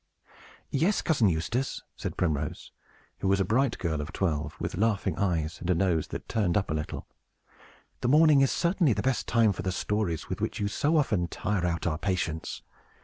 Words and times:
"Yes, 0.71 1.03
Cousin 1.03 1.29
Eustace," 1.29 1.83
said 1.95 2.17
Primrose, 2.17 2.71
who 3.19 3.27
was 3.27 3.39
a 3.39 3.45
bright 3.45 3.77
girl 3.77 4.01
of 4.01 4.11
twelve, 4.11 4.59
with 4.59 4.75
laughing 4.75 5.15
eyes, 5.19 5.59
and 5.59 5.69
a 5.69 5.75
nose 5.75 6.07
that 6.07 6.27
turned 6.27 6.57
up 6.57 6.71
a 6.71 6.73
little, 6.73 7.05
"the 7.99 8.07
morning 8.07 8.41
is 8.41 8.49
certainly 8.51 8.93
the 8.93 9.03
best 9.03 9.27
time 9.27 9.53
for 9.53 9.61
the 9.61 9.71
stories 9.71 10.27
with 10.27 10.41
which 10.41 10.59
you 10.59 10.67
so 10.67 10.97
often 10.97 11.27
tire 11.27 11.67
out 11.67 11.85
our 11.85 11.99
patience. 11.99 12.63